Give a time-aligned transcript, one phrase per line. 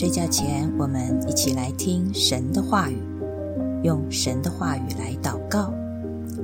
[0.00, 2.96] 睡觉前，我们一起来听神的话语，
[3.84, 5.74] 用神的话语来祷告，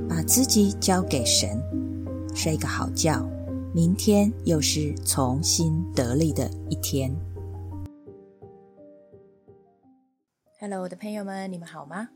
[0.07, 1.59] 把自己交给神，
[2.35, 3.27] 睡个好觉。
[3.73, 7.11] 明天又是重新得力的一天。
[10.59, 12.09] Hello，我的朋友们，你们好吗？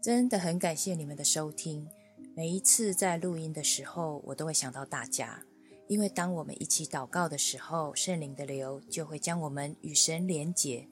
[0.00, 1.88] 真的很感谢你们的收听。
[2.36, 5.42] 每一次在录音的时候，我都会想到大家。
[5.88, 10.86] 因为当我们一起祷告的时候，圣灵的流就会将我们与神连结，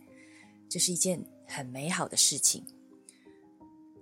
[0.70, 2.64] 这是一件很美好的事情。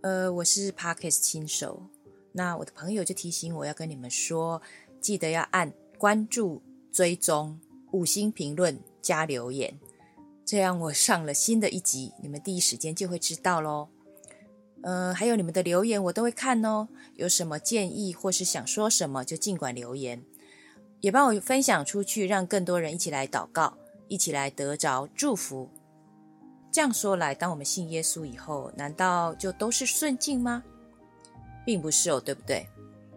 [0.03, 1.83] 呃，我是 Parkes 新手，
[2.31, 4.63] 那我的朋友就提醒我要跟你们说，
[5.01, 6.63] 记得要按关注、
[6.93, 7.59] 追踪、
[7.91, 9.81] 五星评论、加留言，
[10.45, 13.89] 这样我上了新的一集，你们第一时间就会知道喽。
[14.85, 20.23] 呃，还有你们的留言我都会看哦，有什么建议或是想说什么，就尽管留言。
[21.05, 23.77] 也帮我分享出去，让更多人一起来祷告，
[24.09, 25.69] 一起来得着祝福。
[26.73, 30.65] 这样说来，当我们信耶稣以后，难道就都是顺境吗？
[31.67, 32.67] 并不是哦，对不对？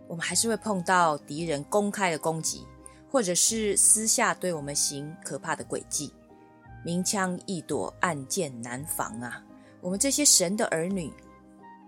[0.06, 2.68] 我们还是会碰到敌人公开的攻击，
[3.10, 6.14] 或者是私下对我们行可怕的诡计。
[6.84, 9.42] 明枪易躲，暗箭难防啊！
[9.80, 11.10] 我们这些神的儿女，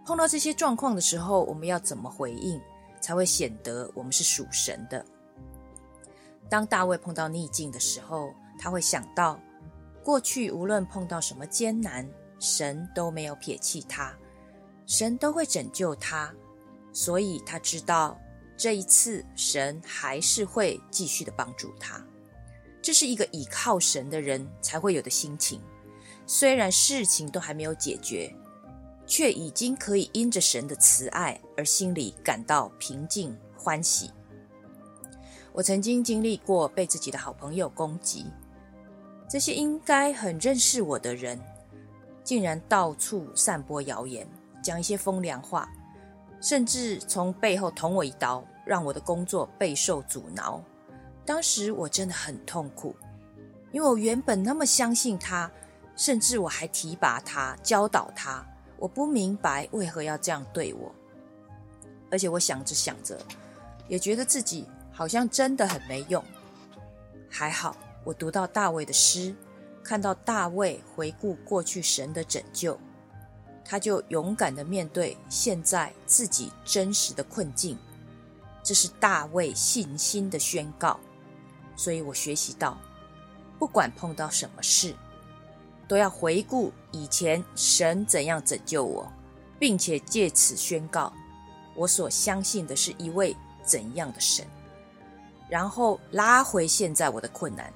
[0.06, 2.58] 碰到这些状况的时候，我们要怎么回应，
[3.02, 5.06] 才会显得我们是属神的？
[6.50, 9.40] 当大卫碰到逆境的时候，他会想到
[10.04, 14.18] 过去无论碰到什么艰难，神都没有撇弃他，
[14.86, 16.34] 神都会拯救他，
[16.92, 18.20] 所以他知道
[18.58, 22.04] 这一次神还是会继续的帮助他。
[22.82, 25.62] 这是一个倚靠神的人才会有的心情。
[26.26, 28.34] 虽然事情都还没有解决，
[29.06, 34.12] 却已经可以因着神的慈爱而心里感到平静欢喜。
[35.52, 38.28] 我曾经经历过被自己的好朋友攻击，
[39.28, 41.40] 这些应该很认识我的人，
[42.24, 44.28] 竟然到处散播谣言，
[44.64, 45.68] 讲一些风凉话，
[46.40, 50.64] 甚至从背后捅我一刀，让我的工作备受阻挠。
[51.26, 52.96] 当时我真的很痛苦，
[53.72, 55.52] 因为我原本那么相信他，
[55.96, 58.46] 甚至我还提拔他、教导他。
[58.78, 60.90] 我不明白为何要这样对我，
[62.10, 63.20] 而且我想着想着，
[63.88, 64.66] 也觉得自己。
[65.00, 66.22] 好像真的很没用。
[67.30, 69.34] 还好，我读到大卫的诗，
[69.82, 72.78] 看到大卫回顾过去神的拯救，
[73.64, 77.78] 他就勇敢的面对现在自己真实的困境。
[78.62, 81.00] 这是大卫信心的宣告。
[81.78, 82.78] 所以我学习到，
[83.58, 84.94] 不管碰到什么事，
[85.88, 89.10] 都要回顾以前神怎样拯救我，
[89.58, 91.14] 并且借此宣告
[91.74, 93.34] 我所相信的是一位
[93.64, 94.46] 怎样的神。
[95.50, 97.74] 然后拉回现在我的困难，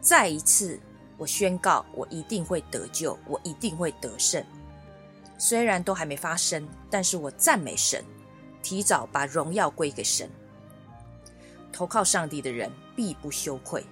[0.00, 0.78] 再一次
[1.16, 4.44] 我宣告，我一定会得救，我一定会得胜。
[5.38, 8.04] 虽然都还没发生，但是我赞美神，
[8.62, 10.30] 提早把荣耀归给神。
[11.72, 13.84] 投靠上帝的人必不羞愧。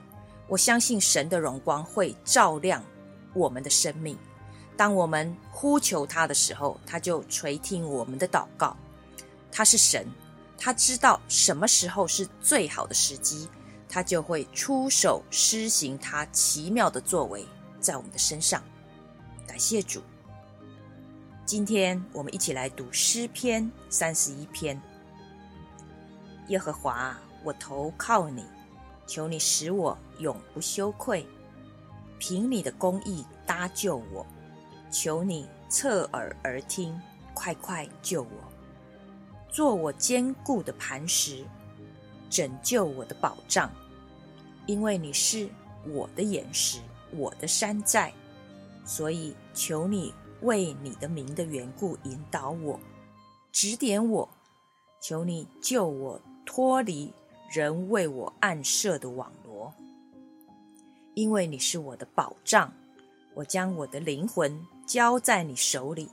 [0.46, 2.84] 我相信神的荣光会照亮
[3.32, 4.16] 我们的生命。
[4.76, 8.76] 当我们呼求他的时候，他就垂听我们的祷告。
[9.50, 10.06] 他是神。
[10.64, 13.48] 他知道什么时候是最好的时机，
[13.88, 17.44] 他就会出手施行他奇妙的作为
[17.80, 18.62] 在我们的身上。
[19.44, 20.00] 感谢主。
[21.44, 24.80] 今天我们一起来读诗篇三十一篇。
[26.46, 28.44] 耶和华，我投靠你，
[29.04, 31.26] 求你使我永不羞愧，
[32.20, 34.24] 凭你的公义搭救我，
[34.92, 36.96] 求你侧耳而听，
[37.34, 38.51] 快快救我。
[39.52, 41.44] 做我坚固的磐石，
[42.30, 43.70] 拯救我的保障，
[44.66, 45.46] 因为你是
[45.86, 46.80] 我的岩石，
[47.14, 48.10] 我的山寨，
[48.86, 52.80] 所以求你为你的名的缘故引导我，
[53.52, 54.26] 指点我，
[55.02, 57.12] 求你救我脱离
[57.50, 59.70] 人为我暗设的网罗，
[61.12, 62.72] 因为你是我的保障，
[63.34, 66.08] 我将我的灵魂交在你手里。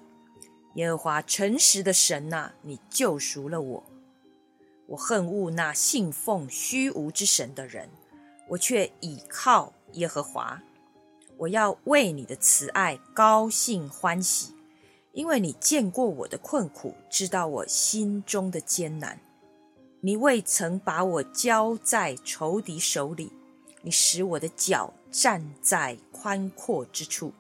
[0.76, 3.84] 耶和华诚实的神呐，你救赎了我。
[4.88, 7.90] 我恨恶那信奉虚无之神的人，
[8.48, 10.62] 我却倚靠耶和华。
[11.38, 14.54] 我要为你的慈爱高兴欢喜，
[15.14, 19.20] 因为你见过我的困苦，知道我心中的艰难。
[20.02, 23.32] 你未曾把我交在仇敌手里，
[23.82, 27.34] 你使我的脚站在宽阔之处。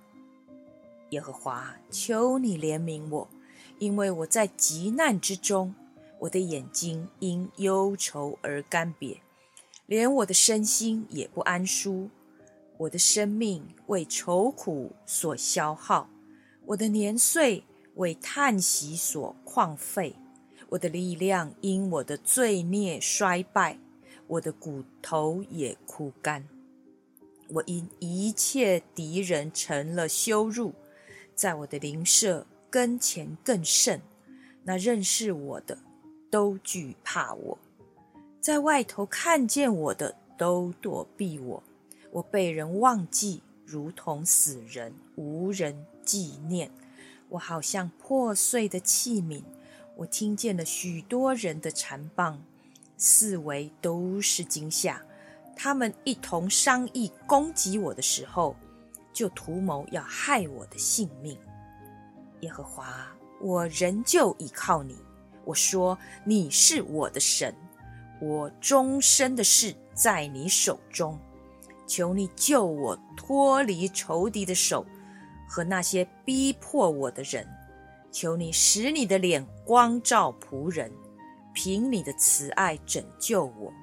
[1.10, 3.30] 耶和华，求你怜悯我，
[3.78, 5.74] 因为我在极难之中，
[6.20, 9.20] 我的眼睛因忧愁而干瘪，
[9.86, 12.10] 连我的身心也不安舒。
[12.78, 16.10] 我的生命为愁苦所消耗，
[16.68, 17.64] 我的年岁
[17.96, 20.16] 为叹息所旷废，
[20.70, 23.78] 我的力量因我的罪孽衰败，
[24.28, 26.48] 我的骨头也枯干。
[27.50, 30.74] 我因一切敌人成了羞辱，
[31.40, 34.02] 在我的灵舍跟前更甚。
[34.66, 35.78] 那认识我的
[36.30, 37.58] 都惧怕我，
[38.42, 41.64] 在外头看见我的都躲避我。
[42.12, 46.70] 我被人忘记，如同死人，无人纪念。
[47.30, 49.42] 我好像破碎的器皿。
[49.96, 52.44] 我听见了许多人的残棒，
[52.98, 55.02] 四围都是惊吓。
[55.56, 58.58] 他们一同商议攻击我的时候，
[59.20, 61.38] 就图谋要害我的性命。
[62.40, 63.06] 耶和华，
[63.42, 64.96] 我仍旧倚靠你。
[65.44, 67.54] 我说你是我的神，
[68.22, 71.20] 我终身的事在你手中。
[71.86, 74.86] 求你救我脱离仇敌的手
[75.50, 77.46] 和那些逼迫我的人。
[78.14, 80.90] 求你使你的脸光照仆人，
[81.54, 83.74] 凭你的慈爱拯救我，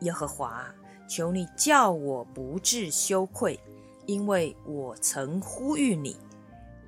[0.00, 0.66] 耶和华。
[1.08, 3.58] 求你叫我不至羞愧，
[4.08, 6.16] 因为我曾呼吁你。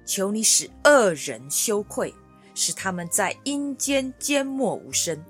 [0.07, 2.13] 求你使恶人羞愧，
[2.55, 5.23] 使他们在阴间缄默无声。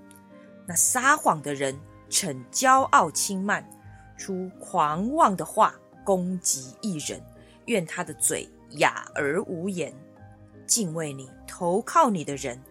[0.66, 1.76] 那撒谎的人
[2.08, 3.68] 逞骄傲轻慢。
[4.16, 7.20] 出狂妄的话攻击一人，
[7.66, 9.92] 愿他的嘴哑而无言。
[10.66, 12.62] 敬畏你、投靠你的人，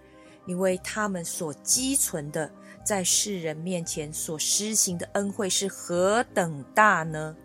[0.46, 2.50] 你为他们所积存的，
[2.86, 7.36] 在世人面前所施行的恩惠是何等大呢？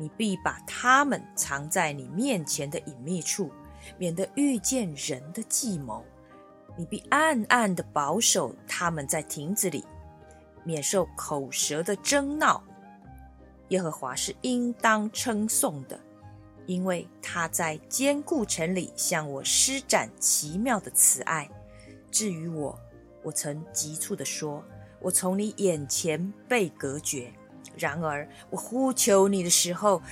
[0.00, 3.52] 你必把他们藏在你面前的隐秘处，
[3.98, 6.02] 免得遇见人的计谋。
[6.76, 9.84] 你必暗暗的保守他们在亭子里。
[10.62, 12.62] 免受口舌的争闹，
[13.68, 15.98] 耶和华是应当称颂的，
[16.66, 21.50] 因为他在坚固城里向我施展奇妙的慈爱。
[22.10, 22.78] 至于我，
[23.22, 24.62] 我曾急促地说
[25.00, 27.32] ：“我从你眼前被隔绝。”
[27.76, 30.02] 然而我呼求你的时候，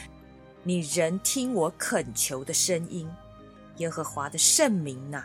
[0.63, 3.09] 你仍听我恳求的声音。
[3.77, 5.25] 耶和华的圣名呐，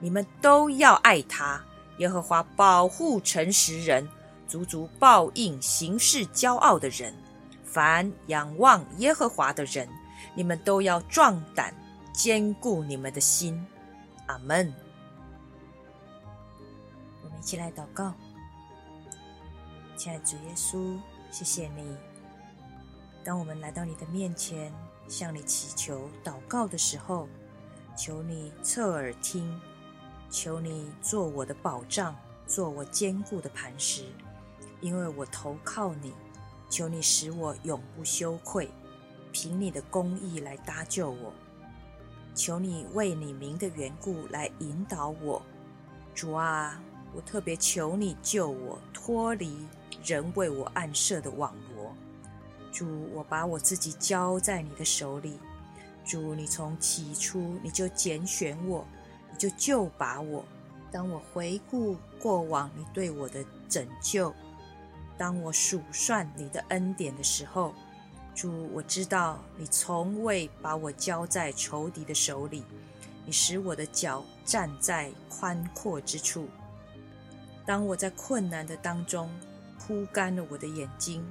[0.00, 1.62] 你们都要爱他。
[1.98, 4.08] 耶和华保护诚实人。
[4.48, 7.14] 足足报应行事骄傲的人，
[7.64, 9.88] 凡仰望耶和华的人，
[10.34, 11.72] 你们都要壮胆，
[12.12, 13.66] 坚固你们的心。
[14.26, 14.70] 阿门。
[17.24, 18.12] 我们一起来祷告，
[19.96, 20.98] 亲爱的主耶稣，
[21.32, 21.96] 谢谢你。
[23.24, 24.70] 当我们来到你的面前，
[25.08, 27.26] 向你祈求祷告的时候，
[27.96, 29.58] 求你侧耳听，
[30.28, 32.14] 求你做我的保障，
[32.46, 34.04] 做我坚固的磐石。
[34.82, 36.12] 因为我投靠你，
[36.68, 38.68] 求你使我永不羞愧，
[39.32, 41.32] 凭你的公义来搭救我。
[42.34, 45.40] 求你为你名的缘故来引导我，
[46.14, 46.78] 主啊，
[47.14, 49.66] 我特别求你救我脱离
[50.04, 51.94] 人为我暗设的网罗。
[52.72, 55.38] 主，我把我自己交在你的手里。
[56.04, 58.86] 主，你从起初你就拣选我，
[59.30, 60.44] 你就救把我。
[60.90, 64.34] 当我回顾过往你对我的拯救。
[65.16, 67.74] 当我数算你的恩典的时候，
[68.34, 72.64] 主，我知道你从未把我交在仇敌的手里，
[73.24, 76.48] 你使我的脚站在宽阔之处。
[77.64, 79.30] 当我在困难的当中
[79.86, 81.24] 哭干了我的眼睛，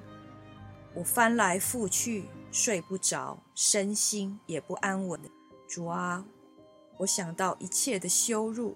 [0.93, 5.19] 我翻来覆去睡不着，身心也不安稳。
[5.69, 6.25] 主啊，
[6.97, 8.75] 我想到一切的羞辱，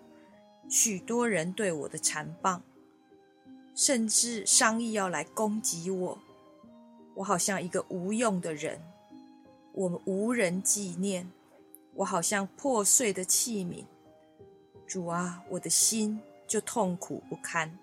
[0.70, 2.62] 许多人对我的残谤。
[3.74, 6.17] 甚至商议要来攻击我，
[7.15, 8.82] 我好像一个无用的人，
[9.74, 11.29] 我们无人纪念，
[11.96, 13.84] 我好像破碎的器皿。
[14.88, 17.77] 主啊，我的心就痛苦不堪。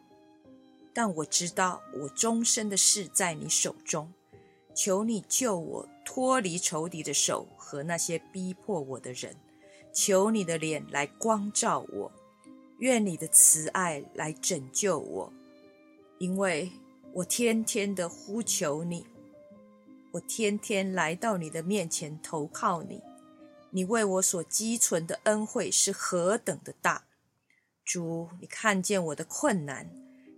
[0.94, 4.12] 但我知道，我终身的事在你手中，
[4.74, 9.36] 求你救我脱离仇敌的手和那些逼迫我的人。
[9.94, 12.12] 求你的脸来光照我，
[12.78, 15.32] 愿你的慈爱来拯救我。
[16.18, 16.72] 因为
[17.12, 19.06] 我天天的呼求你，
[20.12, 23.02] 我天天来到你的面前投靠你，
[23.70, 27.04] 你为我所积存的恩惠是何等的大！
[27.84, 29.90] 主，你看见我的困难，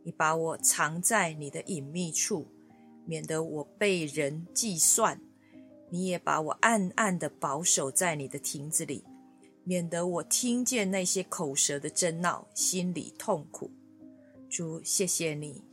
[0.04, 2.46] 你把我藏在你的隐秘处，
[3.06, 5.18] 免得我被人计算；
[5.90, 9.02] 你也把我暗暗的保守在你的亭子里，
[9.64, 13.70] 免得我听见那些口舌的争闹，心里痛苦。
[14.50, 15.64] 主，谢谢你。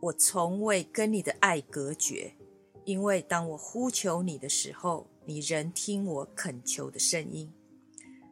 [0.00, 2.32] 我从未跟你的爱隔绝，
[2.84, 7.52] 因为当我呼求你的时候，你仍听我恳求的声音。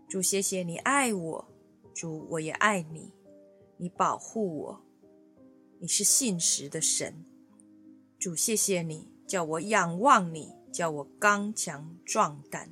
[0.09, 1.49] 主，谢谢你爱我，
[1.93, 3.13] 主，我也爱你。
[3.77, 4.81] 你保护我，
[5.81, 7.25] 你是信实的神。
[8.19, 12.69] 主，谢谢你叫我仰望你，叫我刚强壮胆，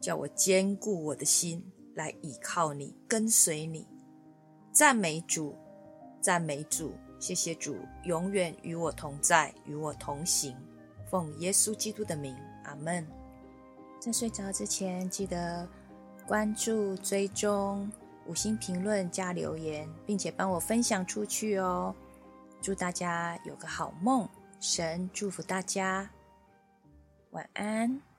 [0.00, 3.86] 叫我坚固我的心来倚靠你，跟随你。
[4.72, 5.56] 赞美主，
[6.20, 10.56] 赞美主，谢谢主，永远与我同在，与我同行。
[11.10, 13.04] 奉耶稣基督的名，阿门。
[13.98, 15.68] 在睡着之前，记得
[16.28, 17.90] 关注、追踪、
[18.28, 21.92] 五星评论加留言，并且帮我分享出去哦。
[22.62, 24.28] 祝大家有个好梦，
[24.60, 26.08] 神祝福大家，
[27.30, 28.09] 晚安。